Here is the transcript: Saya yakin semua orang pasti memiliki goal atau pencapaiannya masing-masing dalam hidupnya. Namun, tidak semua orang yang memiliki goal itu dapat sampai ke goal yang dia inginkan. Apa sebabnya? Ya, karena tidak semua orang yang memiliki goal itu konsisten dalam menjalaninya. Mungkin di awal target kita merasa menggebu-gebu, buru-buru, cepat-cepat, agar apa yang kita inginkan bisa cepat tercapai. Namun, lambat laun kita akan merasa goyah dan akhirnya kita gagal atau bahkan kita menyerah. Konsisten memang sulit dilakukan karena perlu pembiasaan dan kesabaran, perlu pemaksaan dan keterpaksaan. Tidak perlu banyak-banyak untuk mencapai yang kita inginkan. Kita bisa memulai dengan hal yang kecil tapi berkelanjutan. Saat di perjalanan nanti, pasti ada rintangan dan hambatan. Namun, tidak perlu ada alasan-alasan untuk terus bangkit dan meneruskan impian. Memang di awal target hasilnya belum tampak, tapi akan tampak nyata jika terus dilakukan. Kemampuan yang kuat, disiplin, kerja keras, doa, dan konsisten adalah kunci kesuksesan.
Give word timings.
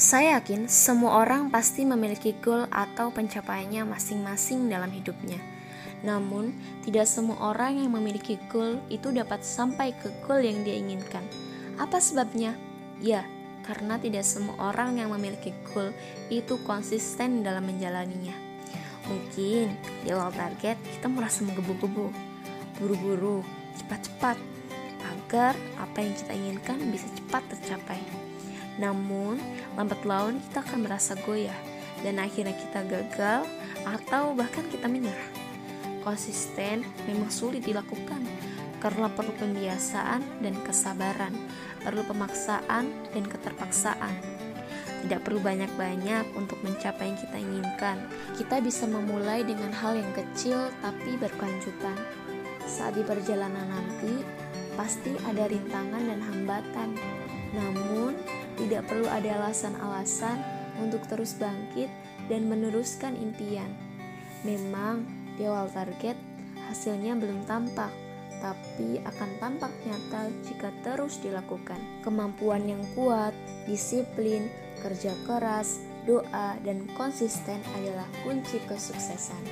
Saya 0.00 0.40
yakin 0.40 0.64
semua 0.64 1.20
orang 1.20 1.52
pasti 1.52 1.84
memiliki 1.84 2.32
goal 2.40 2.64
atau 2.72 3.12
pencapaiannya 3.12 3.84
masing-masing 3.84 4.72
dalam 4.72 4.88
hidupnya. 4.88 5.36
Namun, 6.00 6.56
tidak 6.80 7.04
semua 7.04 7.36
orang 7.52 7.76
yang 7.76 7.92
memiliki 7.92 8.40
goal 8.48 8.80
itu 8.88 9.12
dapat 9.12 9.44
sampai 9.44 9.92
ke 9.92 10.08
goal 10.24 10.40
yang 10.40 10.64
dia 10.64 10.80
inginkan. 10.80 11.20
Apa 11.76 12.00
sebabnya? 12.00 12.56
Ya, 13.04 13.28
karena 13.68 14.00
tidak 14.00 14.24
semua 14.24 14.72
orang 14.72 14.96
yang 14.96 15.12
memiliki 15.12 15.52
goal 15.68 15.92
itu 16.32 16.56
konsisten 16.64 17.44
dalam 17.44 17.68
menjalaninya. 17.68 18.32
Mungkin 19.04 19.76
di 20.00 20.08
awal 20.16 20.32
target 20.32 20.80
kita 20.96 21.12
merasa 21.12 21.44
menggebu-gebu, 21.44 22.08
buru-buru, 22.80 23.44
cepat-cepat, 23.76 24.40
agar 25.04 25.52
apa 25.76 25.98
yang 26.00 26.16
kita 26.16 26.32
inginkan 26.32 26.88
bisa 26.88 27.04
cepat 27.20 27.44
tercapai. 27.52 28.29
Namun, 28.78 29.40
lambat 29.74 30.04
laun 30.06 30.38
kita 30.48 30.62
akan 30.62 30.86
merasa 30.86 31.16
goyah 31.26 31.56
dan 32.04 32.20
akhirnya 32.20 32.54
kita 32.56 32.84
gagal 32.86 33.44
atau 33.84 34.36
bahkan 34.36 34.64
kita 34.68 34.86
menyerah. 34.86 35.30
Konsisten 36.00 36.84
memang 37.04 37.28
sulit 37.28 37.60
dilakukan 37.64 38.24
karena 38.80 39.12
perlu 39.12 39.36
pembiasaan 39.36 40.24
dan 40.40 40.54
kesabaran, 40.64 41.36
perlu 41.84 42.00
pemaksaan 42.08 42.88
dan 43.12 43.24
keterpaksaan. 43.28 44.16
Tidak 45.00 45.20
perlu 45.24 45.40
banyak-banyak 45.40 46.36
untuk 46.36 46.60
mencapai 46.60 47.08
yang 47.08 47.20
kita 47.20 47.36
inginkan. 47.40 47.96
Kita 48.36 48.60
bisa 48.60 48.84
memulai 48.84 49.44
dengan 49.44 49.72
hal 49.72 49.96
yang 49.96 50.12
kecil 50.12 50.68
tapi 50.84 51.16
berkelanjutan. 51.16 51.96
Saat 52.68 53.00
di 53.00 53.04
perjalanan 53.04 53.64
nanti, 53.64 54.20
pasti 54.76 55.16
ada 55.24 55.48
rintangan 55.48 56.04
dan 56.04 56.20
hambatan. 56.20 56.88
Namun, 57.56 58.12
tidak 58.60 58.84
perlu 58.92 59.08
ada 59.08 59.40
alasan-alasan 59.40 60.36
untuk 60.80 61.00
terus 61.08 61.32
bangkit 61.40 61.88
dan 62.28 62.46
meneruskan 62.46 63.16
impian. 63.16 63.72
Memang 64.44 65.04
di 65.40 65.48
awal 65.48 65.72
target 65.72 66.16
hasilnya 66.68 67.16
belum 67.16 67.48
tampak, 67.48 67.90
tapi 68.40 69.00
akan 69.02 69.30
tampak 69.40 69.72
nyata 69.84 70.28
jika 70.44 70.68
terus 70.84 71.18
dilakukan. 71.20 71.80
Kemampuan 72.04 72.68
yang 72.68 72.84
kuat, 72.96 73.32
disiplin, 73.64 74.48
kerja 74.80 75.12
keras, 75.28 75.80
doa, 76.08 76.56
dan 76.64 76.88
konsisten 76.96 77.60
adalah 77.76 78.08
kunci 78.24 78.60
kesuksesan. 78.64 79.44